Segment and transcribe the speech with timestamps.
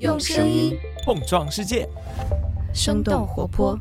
[0.00, 0.74] 用声音
[1.04, 1.86] 碰撞世界，
[2.72, 3.78] 生动活泼。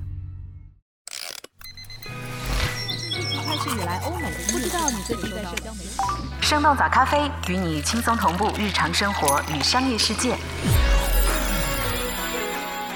[3.45, 5.91] 开始以来，欧美不知道你最近在社交媒体。
[6.41, 10.35] 生动早咖啡与你轻松同步日常生活与商业世界。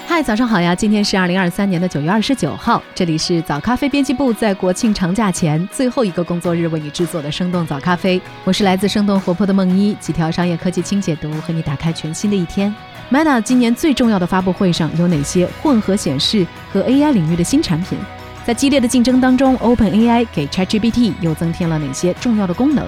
[0.06, 0.76] 嗨，早上好呀！
[0.76, 8.22] 今天是二零二三年的九月二十九号，这里是早咖啡编辑部在国庆长假前最后一个工作日为你制作的生动早咖啡。
[8.44, 12.76] 我是来自生动活泼的梦一，几条商业科技轻解读，和你打开全新的一天。
[13.12, 17.98] Meta 今年最重要的发布会上有哪些混合显示和 AI 领域的新产品？
[18.46, 22.86] 在激烈的竞争当中，OpenAI 给 ChatGPT 又增添了哪些重要的功能？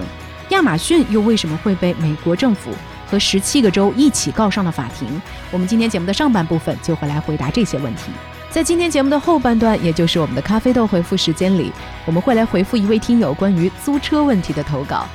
[0.50, 2.70] 亚马逊又为什么会被美国政府？
[3.08, 5.08] 和十七个州一起告上了法庭。
[5.52, 8.10] 我们今天节目的上半部分就会来回答这些问题。
[8.50, 11.70] 在今天节目的后半段，也就是我们的咖啡豆回复时间里，
[12.04, 15.06] 我们会来回复一位听友关于租车问题的投稿。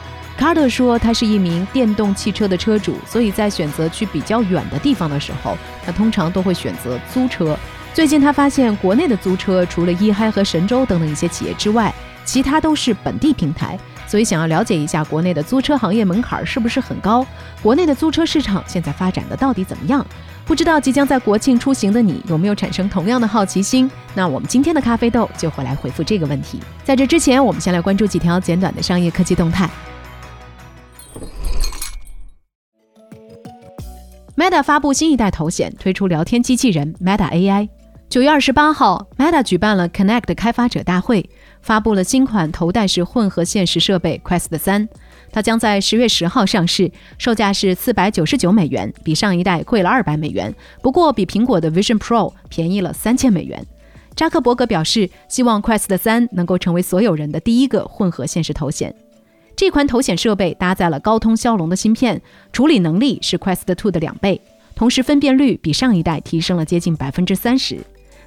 [0.41, 5.55] 卡特说，他是一名电动汽车的车主，所以在选择去比较远的地方的时候，
[5.85, 7.55] 他通常都会选择租车。
[7.93, 11.93] 最近他发现，国内的租车除了一嗨和神州等等一些企业之外，
[12.25, 13.77] 其他都是本地平台。
[14.07, 17.23] 所以想要了解一下国内的租车行业门槛是不是很高？
[17.61, 20.03] 国内的租车市场现在发展的到底怎么样？
[20.43, 23.89] 不知道即将在国庆出行的你有没有产生同样的好奇心？
[24.15, 26.59] 那我们今天的咖啡豆就会来回复这个问题。
[26.83, 29.69] 在这之前，我们先来关注几条简短的商业科技动态。
[34.37, 37.67] Meta 发布新一代头显，推出聊天机器人 Meta AI。
[38.07, 41.29] 九月二十八号，Meta 举办了 Connect 开发者大会。
[41.61, 44.87] 发布了新款头戴式混合现实设备 Quest 三，
[45.31, 53.63] 它将在十月十号上市，售价是四百九十九美元，比上一代贵了二百美元，不过比苹果的 Vision Pro 便宜了三千美元。
[54.15, 58.95] 扎克伯格表示，希望 Quest 三能够成为所有人的第一个混合现实头显。
[59.61, 62.19] 这款头显设备搭载了高通骁龙的芯片，
[62.51, 64.41] 处理能力是 Quest Two 的两倍，
[64.73, 67.79] 同时分辨率比上一代提升了接近百分之三十。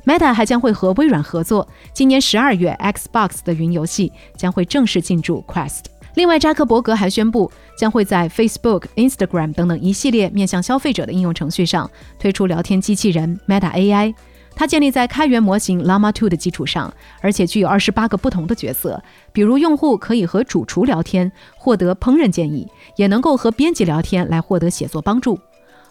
[0.07, 5.87] Meta 还将会和微软合作，今年十二月，Xbox 的云游戏将会正式进驻 Quest。
[6.15, 14.15] 另外，扎克伯格还宣布，将会在 Facebook、Instagram 等等一系列面向消费者的应用程序上推出聊天机器人 Meta AI。
[14.57, 22.67] 它建立在开源模型 Llama 2的基础上，而且具有二十八个不同的角色，比如用户可以和主厨聊天，获得烹饪建议，
[22.97, 25.39] 也能够和编辑聊天来获得写作帮助。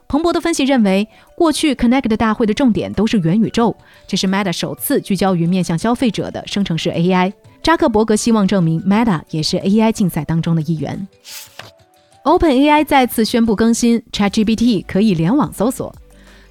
[0.07, 3.75] 彭博的分析认为，过去 Connect 大会的重点都是元宇宙，
[4.07, 7.33] 这是 Meta 首次聚焦于面向消费者的生成式 AI。
[7.61, 11.07] 扎克伯格希望证明 Meta 也是 AI 竞赛当中的一员。
[12.23, 15.93] OpenAI 再次宣布更新 ChatGPT 可以联网搜索。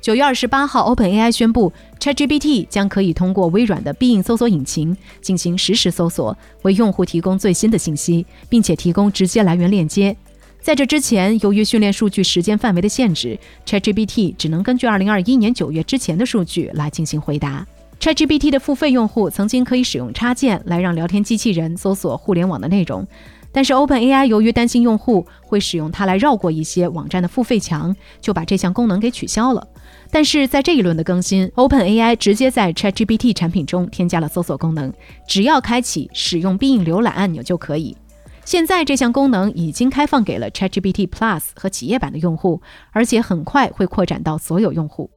[0.03, 10.17] 九月二十八号，OpenAI 宣布 ChatGPT 将可以通过微软的必应搜索引擎进行实时搜索，为用户提供最新的信息，并且提供直接来源链接。
[10.61, 17.65] 在这之前，由于训练数据时间范围的限制，ChatGPT 只能根据二零二一年九月之前的数据来进行回答。
[18.03, 23.07] ChatGPT 的付费用户曾经可以使用插件来让聊天机器人搜索互联网的内容，
[23.53, 29.65] 但是 OpenAI 由于担心用户会使用它来绕过一些网站的付费墙，就把这项功能给取消了。
[30.11, 34.93] 但是在这一轮的更新，OpenAI 直接在 ChatGPT 产品中添加了搜索功能，
[35.29, 37.97] 只要开启使用必应浏览按钮就可以。
[38.45, 42.61] 现在这项功能已经开放给了 ChatGPT Plus 和企业版的用户，
[42.91, 45.09] 而且很快会扩展到所有用户。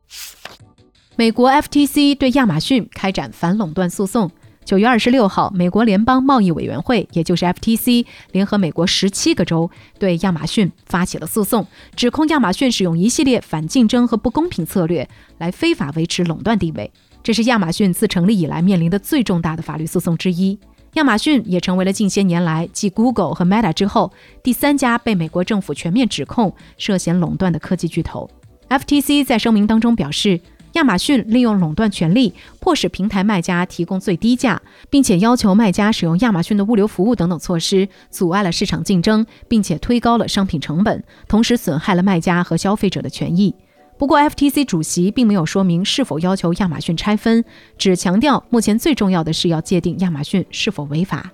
[1.17, 4.29] 美国 FTC 对亚马逊开展反垄断诉讼。
[4.65, 11.65] 九月二十六号，美国联邦贸易委员会，也就是 FTC，联合美国十七个州对亚马逊发起了诉讼，
[11.95, 16.91] 指控亚马逊使用一系列反竞争和不公平策略来非法维持垄断地位。
[17.23, 20.59] 这是亚马逊自成立以来面临的最重大的法律诉讼之一。
[20.95, 24.11] 亚马逊也成为了近些年来继 Google 和 Meta 之后
[24.43, 28.29] 第三家被美国政府全面指控涉嫌垄断的科技巨头。
[28.67, 30.41] FTC 在声明当中表示，
[30.75, 43.55] 亚马逊利用垄断权力，迫使平台卖家提供最低价，并且要求卖家使用亚马逊的物流服务等等措施，阻碍了市场竞争，并且推高了商品成本，同时损害了卖家和消费者的权益。
[43.97, 47.45] 不过，FTC 主席并没有说明是否要求亚马逊拆分，
[47.77, 51.31] 只强调目前最重要的是要界定亚马逊是否违法。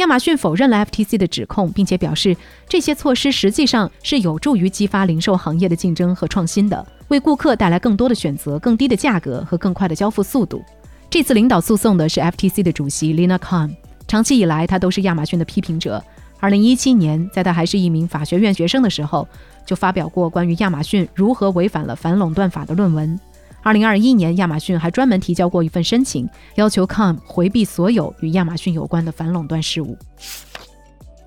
[0.00, 2.34] 亚马逊否认了 FTC 的指控，并且表示
[2.66, 10.64] 这些措施实际上是有助于激发零售行业的竞争和创新的，为顾客带来更多的选择、更低的价格和更快的交付速度。
[11.10, 13.70] 这次领导诉讼的是 FTC 的主席 Lina Khan，
[14.08, 16.02] 长期以来他都是亚马逊的批评者。
[16.40, 19.28] 2017年，在他还是一名法学院学生的时候。
[19.66, 23.20] 就发表过关于亚马逊如何违反了反垄断法的论文。
[23.62, 29.96] 二零二一年，亚马逊还专门提交过一份申请，要求 Com 回避所有与亚马逊有关的反垄断事务。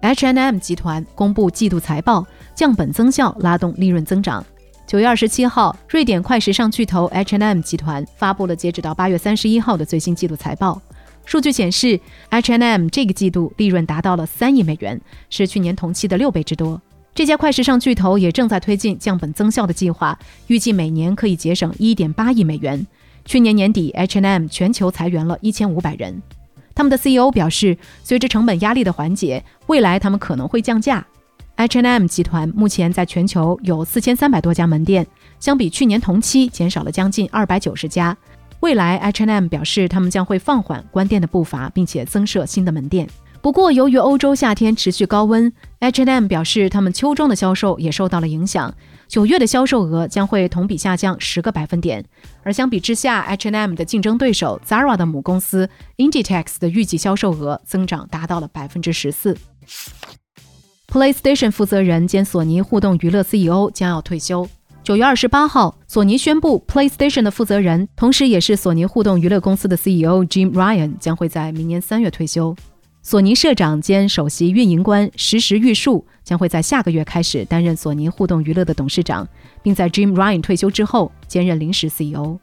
[0.02, 2.26] H&M 集团公布季度财报，
[2.56, 4.44] 降本增效拉动利润增长。
[4.86, 10.82] 九月二十七号，瑞典快时尚巨头 H&M 集团发布了截止到八月三十一号的最新季度财报。
[11.26, 11.98] 数据显示
[12.32, 15.00] ，H&M 这个季度利润达到了三亿美元，
[15.30, 16.82] 是去年同期的六倍之多。
[17.16, 20.18] 这家快时尚巨头也正在推进降本增效的计划，
[20.48, 22.86] 预计每年可以节省一点八亿美元。
[23.24, 26.20] 去年年底，H&M 全球裁员了一千五百人。
[26.74, 31.06] 他们的 CEO 表示，随着成本压力的缓解，未来他们可能会降价。
[31.56, 35.06] H&M 集团目前在全球有四千三百多家门店，
[35.40, 38.18] 相比去年同期减少了将近二百九十家。
[38.62, 43.08] 未来，H&M 表示他们将会放缓关店的步伐，并且增设新的门店。
[43.44, 48.74] 不过，由于欧洲夏天持续高温，H&M 表示他们秋装的销售也受到了影响。
[49.10, 52.06] 九月的销售额将会同比下降十个百分点。
[52.44, 59.38] 而相比之下，H&M 的竞争对手 Zara 的母公司 Inditex 的预计销售额增长达到了百分之十四。
[60.88, 64.48] PlayStation 负责人兼索尼互动娱乐 CEO 将要退休。
[64.86, 72.56] 九月二十八号，索尼宣布，PlayStation 的负责人，同时也是索尼互动娱乐公司的 CEO Jim Ryan 将会在明年三月退休。
[73.06, 79.28] 索尼社长兼首席运营官石石玉树将会在下个月开始担任索尼互动娱乐的董事长，
[79.62, 82.40] 并在 Jim Ryan 退休之后兼任临时 CEO。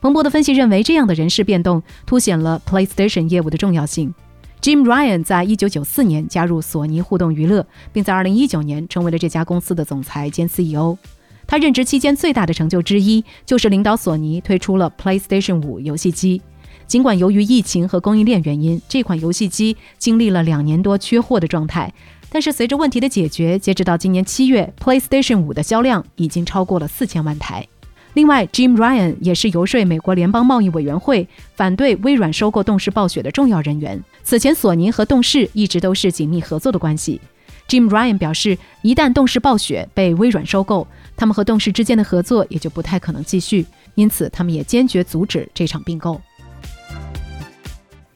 [0.00, 4.14] 彭博的分析认为，这样的人事变动凸显了 PlayStation 业务的重要性。
[4.62, 10.96] Jim Ryan 在一九九四年加入索尼互动娱乐，并在二零一九年成为了这家公司的总裁兼 CEO。
[11.44, 16.40] 他任职期间最大的成就之一就是领导索尼推出了 PlayStation 五游戏机。
[16.86, 21.92] 尽管由于疫情和供应链原因，这款游戏机经历了两年多缺货的状态，
[22.30, 27.66] 但是随着问题的解决，截止到今年七月，PlayStation 五的销量已经超过了四千万台。
[28.12, 31.26] 另外，Jim Ryan 也是游说美国联邦贸易委员会
[31.56, 34.00] 反对微软收购动视暴雪的重要人员。
[34.22, 37.20] 此前，索尼和动视一直都是紧密合作的关系。
[37.68, 43.66] Jim Ryan 表示，一旦动视暴雪被微软收购，他们和动视之间的合作也就不太可能继续，
[43.96, 46.20] 因此他们也坚决阻止这场并购。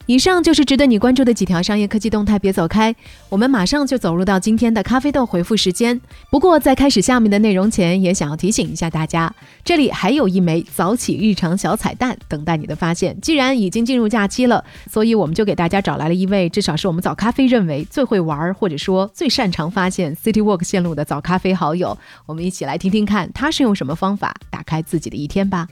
[0.09, 2.97] 以上就是值得你关注的几条商业科技动态，别走开，
[3.29, 6.01] 我们马上就走入到今天的咖啡豆回复时间。
[6.31, 9.31] 不过在开始下面的内容前，也想要提醒一下大家，
[9.63, 13.21] 这里还有一枚早起日常小彩蛋等待你的发现。
[13.21, 25.69] 既然已经进入假期了，所以我们就给大家找来了一位，至少是我们早咖啡认为最会玩或者说最擅长发现 City Walk 线路的早咖啡好友，我们一起来听听看他是用什么方法打开自己的一天吧。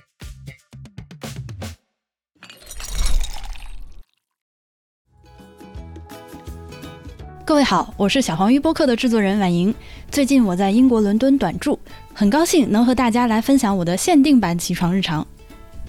[7.47, 9.73] 各位好，我是小黄鱼播客的制作人婉莹。
[10.11, 11.79] 最近我在英国伦敦短住，
[12.13, 15.25] 很高兴能和大家来分享我的限定版起床日常。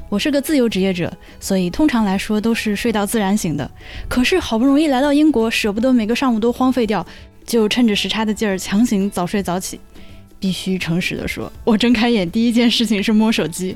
[0.07, 3.69] 我是个自由职业者，所以通常来说都是睡到自然醒的。
[4.07, 7.03] 可是好不容易来到英国，舍不得每个上午都荒废掉，
[7.43, 9.79] 就趁着时差的劲儿强行早睡早起。
[10.39, 13.75] 必须诚实的说，我睁开眼第一件事情是摸手机，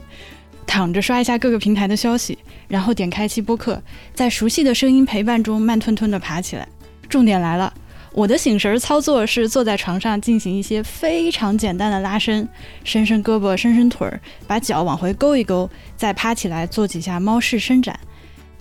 [0.67, 2.37] 躺着刷一下各个平台的消息，
[2.67, 3.81] 然后点开一期播客，
[4.13, 6.67] 在熟悉的声音陪伴中慢吞吞地爬起来。
[7.11, 7.71] 重点来了，
[8.13, 12.47] 我的醒神操作是坐在床上进行一些非常简单的拉伸，
[12.85, 14.17] 伸伸胳膊，伸伸腿儿，
[14.47, 17.99] 把脚往回勾一勾，再趴起来做几下猫式伸展，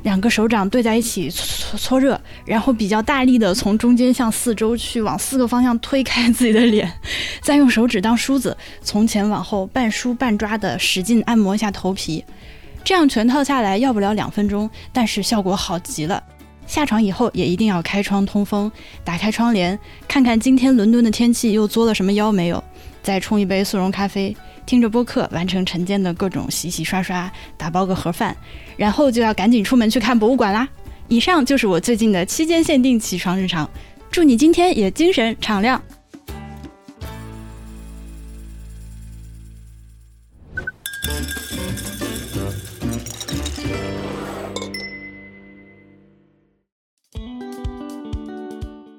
[0.03, 6.93] 两个手掌对在一起搓搓热，然后比较大力的从中间向四周去往四个方向推开自己的脸，
[7.41, 12.25] 再用手指当梳子，从前往后半梳半抓的使劲按摩一下头皮，
[12.83, 16.21] 这样全套下来要不了两分钟，但是效果好极了。
[16.71, 18.71] 下床以后也一定要开窗通风，
[19.03, 22.63] 打开窗帘，看看今天伦敦的天气又作了什么妖没有，
[23.03, 28.37] 再冲一杯速溶咖啡，听着播客，完成晨间的各种洗洗刷刷，打包个盒饭，
[28.77, 30.69] 然后就要赶紧出门去看博物馆啦。
[31.09, 33.69] 以上就是我最近的期间限定起床日常，
[34.09, 35.83] 祝你今天也精神敞亮。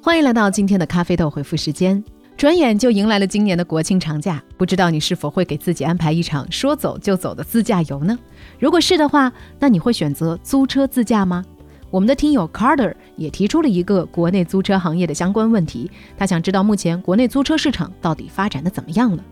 [0.04, 2.04] 欢迎来到今天的咖啡豆回复时间。
[2.36, 8.18] 转眼就迎来了今年的国庆长假，不知道你是否会给自己安排一场说走就走的自驾游呢？
[8.58, 11.46] 如果是的话，那你会选择租车自驾吗？
[11.92, 19.24] 我们的听友 Carter 也提出了一个国内租车行业的相关问题，他想知道目前国内租车市场到底发展的怎么样了。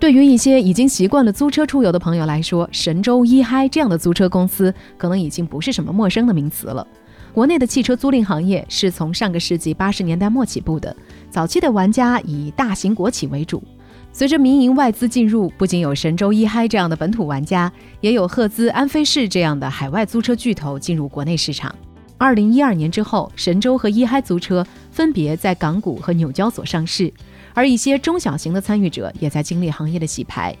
[0.00, 6.84] 对于一些已经习惯了租车出游的朋友来说，神州一嗨这样的租车公司可能已经不是什么陌生的名词了。
[7.36, 10.96] 国内的汽车租赁行业是从上个世纪八十年代末起步的，
[11.28, 13.62] 早期的玩家以大型国企为主。
[14.10, 21.74] 随着民营外资进入，不仅有神州一嗨这样的本土玩家，也有赫兹、安飞士这样的海外租车巨头进入国内市场。
[22.16, 27.12] 二零一二年之后，神州和一嗨租车分别在港股和纽交所上市，
[27.52, 30.56] 而一些中小型的参与者也在经历行业的洗牌。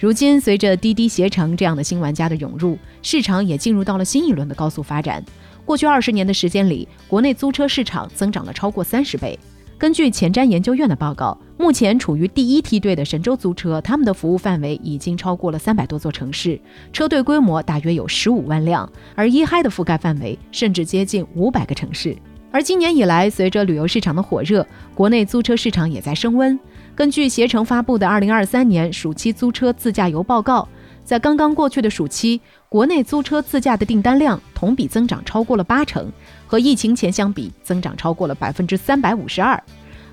[0.00, 5.24] 如今，随着滴滴、携程这样的新玩家的涌入，市场也进入到了新一轮的高速发展。
[5.68, 9.38] 过去二十年的时间里，国内租车市场增长了超过三十倍。
[9.76, 16.58] 根据前瞻研究院的报告，目前处于第一梯队的神州租车，他们的服务范围已经超过了三百多座城市，
[16.90, 22.16] 车队规模大约有十五万辆，而一嗨的覆盖范围甚至接近五百个城市。
[22.50, 26.58] 而今年以来，随着旅游市场的火热，国内租车市场也在升温。
[26.94, 30.66] 根据携程发布的二零二三年暑期租车自驾游报告，
[31.08, 32.38] 在刚刚过去的暑期，
[32.68, 36.12] 国内租车自驾的订单量同比增长超过了八成，
[36.46, 39.58] 和疫情前相比增长超过了百分之三百五十二。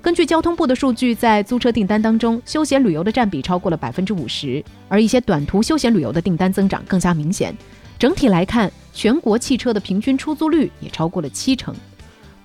[0.02, 7.54] 根据交通部的数据，在租车订单当中，休闲旅游的占比超过了百分之五十，而一些短途休闲旅游的订单增长更加明显。
[8.00, 11.76] 整体来看，全国汽车的平均出租率也超过了七成。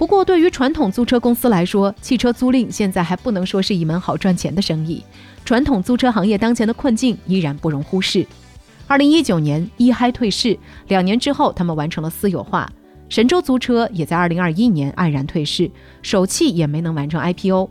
[0.01, 5.05] 不过，对于传统租车公司来说，汽车租赁现在还不能说是一门好赚钱的生意。
[5.45, 8.27] 传统租车行业当前的困境依然不容忽视。
[8.87, 12.73] 二零一九年，一嗨退市，两年之后，他们完成了私有化。
[13.11, 17.69] 神州租车也在二零二一年黯然退市，首汽也没能完成 IPO。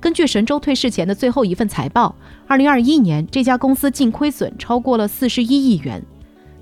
[0.00, 2.14] 根据神州退市前的最后一份财报，
[2.46, 6.04] 二零二一年这家公司净亏损超过了四十一亿元。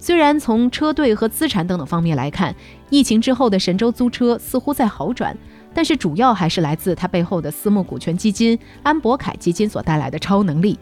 [0.01, 2.55] 虽然从车队和资产等等方面来看，
[2.91, 5.37] 疫情之后的神州租车似乎在好转，
[5.75, 10.79] 但是主要还是来自它背后的私募股权基金安博凯基金所带来的超能力。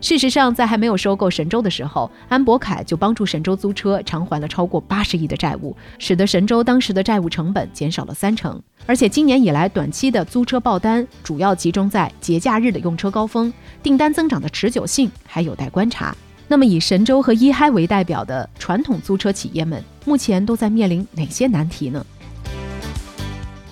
[0.00, 8.60] 事实上，在还没有收购神州的时候，安博凯就帮助神州租车偿还了超过八十亿的债务，使得神州当时的债务成本减少了三成。
[8.86, 13.52] 而且今年以来，短期的租车爆单主要集中在节假日的用车高峰，
[13.82, 16.16] 订单增长的持久性还有待观察。
[16.50, 22.04] 那么，以神州和一嗨为代表的传统租车企业们，目前都在面临哪些难题呢？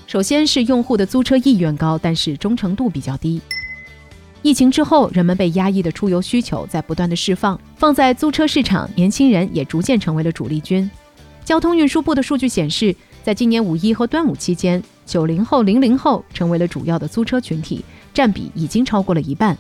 [0.07, 3.41] 首先是用户的租车意愿高，但是忠诚度比较低。
[4.43, 10.89] 疫情之后，人们被压抑的出游需求在不断的释放，放在租车市场，年轻人也逐渐成为了主力军。
[11.45, 12.95] 交通运输部的数据显示，
[13.25, 19.59] 在今年五一和端午期间，九零后、零零后成为了主要的租车群体，占比已经超过了一半。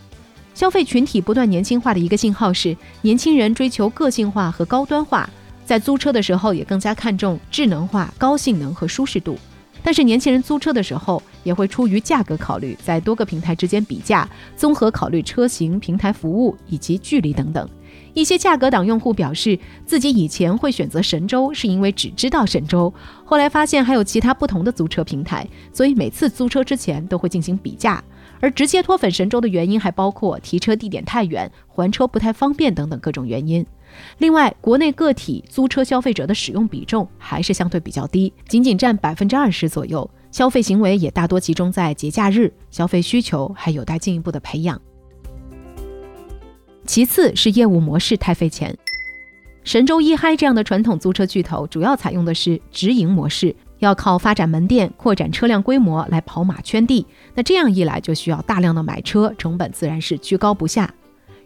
[0.58, 5.30] 消费群体不断年轻化的一个信号是，年轻人追求个性化和高端化，
[5.64, 9.38] 在租车的时候也更加看重智能化、高性能和舒适度。
[9.84, 17.68] 但是，年轻人租车的时候也会出于价格考虑，在多个平台之间比价，综合考虑车型、平台服务以及距离等等。
[18.12, 22.92] 一些价格党用户表示，自己以前会选择神州，是因为只知道神州，
[23.24, 28.02] 后来发现还有其他不同的租车平台，所以每次租车之前都会进行比价。
[28.40, 33.64] 而直接脱粉神州的原因还包括提车地点太远、还车不太方便等等各种原因。
[34.18, 40.08] 另外，国内个体租车消费者的使用比重还是相对比较低，仅仅占百分之二十左右。
[40.30, 44.80] 消费行为也大多集中在节假日，消费需求还有待进一步的培养。
[46.84, 48.76] 其次是业务模式太费钱。
[49.64, 53.54] 神州一嗨这样的传统租车巨头，主要采用的是直营模式。
[53.78, 60.92] 要靠发展门店、扩展车辆规模来跑马圈地，那这样一来就需要大量的买车，成本自然是居高不下。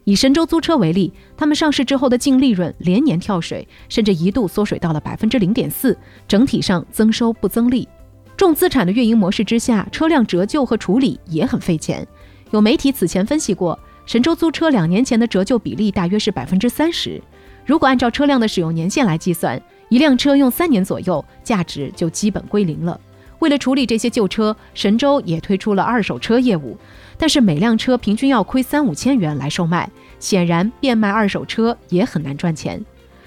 [0.04, 5.96] 以神州租车为例，他们上市之后的净利润连年跳水，甚至一度缩水到了百分之零点四，
[6.26, 7.88] 整体上增收不增利。
[8.36, 12.04] 重资产的运营模式之下，车辆折旧和处理也很费钱。
[12.50, 17.22] 有媒体此前分析过，神州租车两年前的折旧比例大约是百分之三十。
[17.64, 19.62] 如果按照车辆的使用年限来计算，
[19.92, 22.98] 一辆车用三年左右，价值就基本归零了。
[23.40, 26.78] 为了处理这些旧车，神州也推出了二手车业务，
[27.18, 32.82] 但是每辆车平均要亏三五千元来售卖，显然变卖二手车也很难赚钱。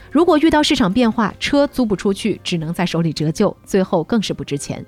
[0.09, 4.83] 如果遇到市场变化，车租不出去，只能在手里折旧，最后更是不值钱。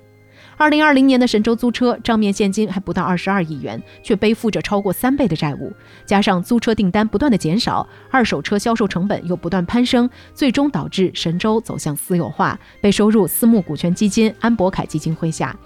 [0.58, 5.72] 二零二零年的神州租车账面现金还不到二十二亿元，却背负着超过三倍的债务，
[6.04, 15.56] 加上租车订单不断的减少，二手车销售成本又不断攀升，最终导致神州走向私有化，被收入私募股权基金安博凯基金麾下。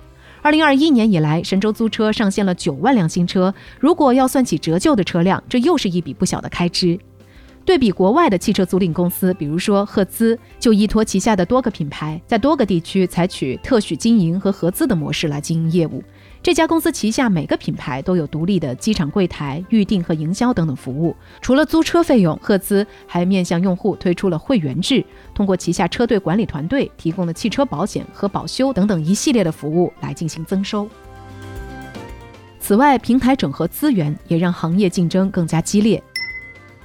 [0.43, 6.99] 二零二一年以来，神州租车上线了九万辆新车，如果要算起折旧的车辆，这又是一笔不小的开支。
[7.65, 16.03] 对比国外的汽车租赁公司，比如说赫兹，就依托旗下的多个品牌，在多个地区采取特许经营和合资的模式来经营业务。
[16.43, 21.15] 这家公司旗下每个品牌都有独立的机场柜台、预订和营销等等服务。
[21.41, 30.89] 除了租车费用，赫兹还面向用户推出了会员制，通过旗下车队管理团队提供的汽车保险和保修等等一系列的服务来进行增收。
[32.59, 36.03] 此外，平台整合资源也让行业竞争更加激烈。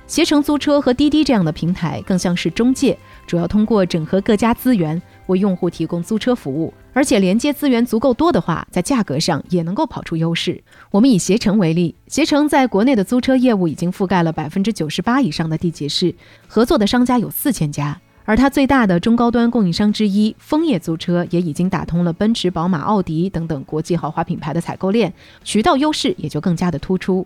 [0.07, 2.97] 携程租车和滴滴这样的平台更像是中介，
[3.27, 10.63] 主要通过整合各家资源，为用户提供租车服务，而且连接资源足够多的话，在价格上也能够跑出优势。
[10.91, 16.15] 我们以携程为例，携程在国内的租车业务已经覆盖了百分之九十八以上的地级市，
[16.47, 17.99] 合作的商家有四千家。
[18.23, 27.25] 而它最大的中高端供应商之一枫叶租车也已经打通了奔驰、宝马、奥迪等等国际豪华品牌的采购链，渠道优势也就更加的突出。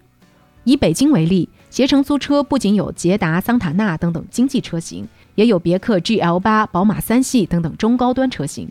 [0.64, 8.70] 以北京为例，携程租车不仅有捷达、桑塔纳等等经济车型，也有别克 GL 八、宝马三系等等中高端车型。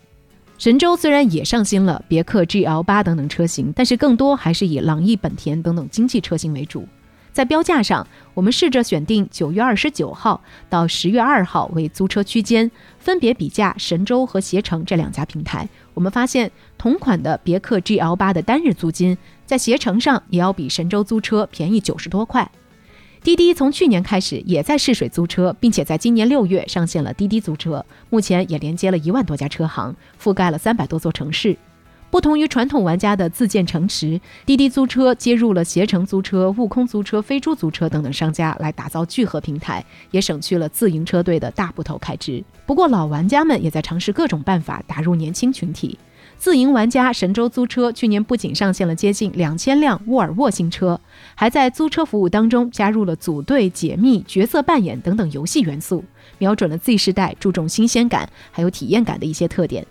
[0.58, 6.86] 神州虽然也上新了别克 GL 八等等车型，但是更多还是以朗逸、本田等等经济车型为主。
[7.32, 15.68] 在标价上，我们试着选定九月二十九号到十月二号为租车区间，分别比价神州和携程这两家平台。
[16.00, 22.50] 我们发现，同款的别克 GL 八的单日租金在携程上也要比神州租车便宜九十多块。
[23.22, 31.54] 滴滴从去年开始也在试水租车，并且在今年六月上线了滴滴租车，目前也连接了一万多家车行，覆盖了三百多座城市。
[32.10, 42.42] 不同于传统玩家的自建城池，滴滴租车接入了携程租车、悟空租车、飞猪租车等等商家来打造聚合平台，也省去了自营车队的大部头开支。
[42.66, 45.96] 不过，老玩家们也在尝试各种办法打入年轻群体。
[46.36, 51.00] 自营玩家神州租车去年不仅上线了接近两千辆沃尔沃新车，
[51.36, 56.02] 还在租车服务当中加入了组队、解密、角色扮演等等游戏元素，
[56.38, 59.86] 瞄准了 Z 世代注重新鲜感还有体验感的一些特点。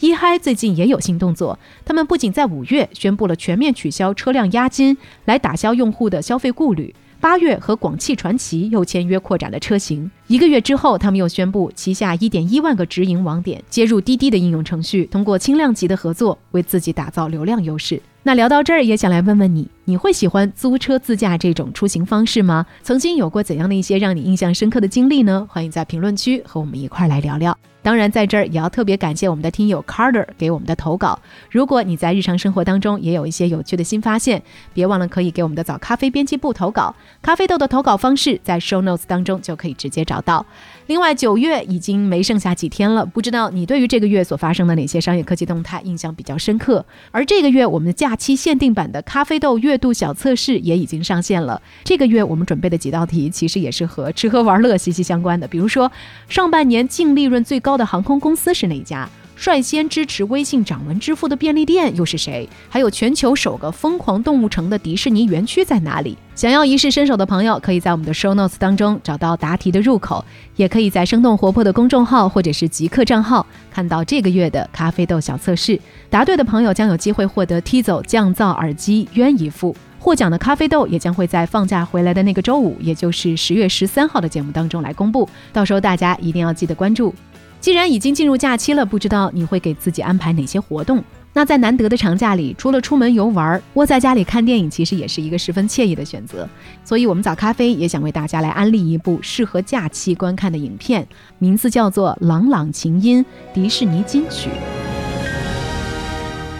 [0.00, 6.94] 一嗨最近也有新动作，他们不仅在五月宣布了全面取消车辆押金，来打消用户的消费顾虑。
[7.18, 17.98] 八月和广汽传祺又签约扩展了车型，一个月之后，他们又宣布旗下一点一万个直营网点接入滴滴的应用程序，通过轻量级的合作为自己打造流量优势。
[18.24, 22.66] 那聊到这儿，也想来问问你，你会喜欢租车自驾这种出行方式吗？
[22.82, 25.48] 曾经有过怎样的一些让你印象深刻的经历呢？
[25.50, 27.56] 欢迎在评论区和我们一块儿来聊聊。
[27.80, 31.18] 当然，在这儿也要特别感谢我们的听友 Carter 给我们的投稿。
[31.48, 34.42] 如果你在日常生活当中也有一些有趣的新发现，
[34.74, 36.94] 别忘了可以给我们的早咖啡编辑部投稿。
[37.22, 40.44] 咖啡豆的投稿方式在 Show Notes 当中就可以直接找到。
[40.88, 46.84] 另外，九月已经没剩下几天了，不知道你对于这个月所发生的哪些商业科技动态印象比较深刻？
[47.10, 51.60] 而这个月我们的假期限定版的咖啡豆月度小测试也已经上线了。
[51.84, 55.90] 这个月我们准备的几道题其实也是和吃喝玩乐息息相关的，比如说
[56.28, 57.78] 上半年净利润最高。
[57.78, 59.08] 的航空公司是哪家？
[59.38, 62.48] 率先支持微信掌纹支付的便利店又是谁？
[62.68, 66.18] 还有全球首个疯狂动物城的迪士尼园区在哪里？
[66.34, 70.24] 想要一试身手的朋友，可以在我们的 show notes 当中找到答题的入口，
[70.56, 75.80] 也可以在生动活泼的公众号或者是极客账号看到这个月的咖啡豆小测试。
[76.10, 79.74] 答对的朋友将有机会获得 Tizo 降噪耳机约一副。
[80.00, 87.12] 获奖的咖啡豆也将会在放假回来的那个周五，也就是十月十三号的节目当中来公布，到时候大家一定要记得关注。
[87.60, 91.02] 既然已经进入假期了，不知道你会给自己安排哪些活动？
[91.34, 96.48] 那在难得的长假里，除了出门游玩，窝在家里看电影，其实也是一个十分惬意的选择。
[96.84, 101.06] 所以，我们早咖啡也想为大家来安利一部适合假期观看的影片，
[101.38, 104.48] 名字叫做《朗朗琴音》迪士尼金曲。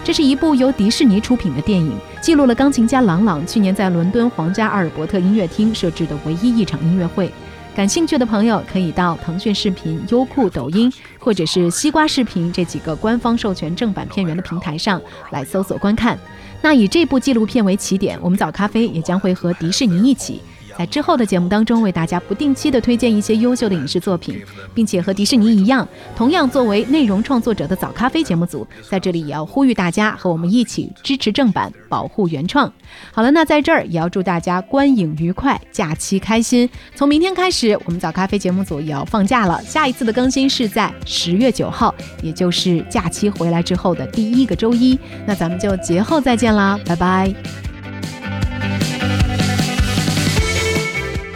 [0.04, 7.32] 这是一部由迪士尼出品的电影，记录了钢琴家朗朗去年在伦敦皇家阿尔伯特音乐厅设置的唯一一场音乐会。
[7.78, 16.18] 感兴趣的朋友可以到腾讯视频、优酷、抖音，或者是西瓜视频这几个官方授权正版片源的平台上来搜索观看。
[16.60, 20.42] 那以这部纪录片为起点，我们早咖啡也将会和迪士尼一起。
[20.78, 24.40] 在之后的节目当中，为大家不定期的推荐一些优秀的影视作品，
[24.72, 32.72] 并且和迪士尼一样，同样作为内容创作者的早咖啡节目组，在这里也要呼吁大家和我们一起支持正版，保护原创。
[33.10, 36.70] 好了，那在这儿也要祝大家观影愉快，假期开心。
[36.94, 44.96] 从明天开始，我们早咖啡节目组也要放假了，下一次的更新是在十月九号，也就是假期回来之后的第一个周一。
[45.26, 47.67] 那咱们就节后再见啦，拜拜。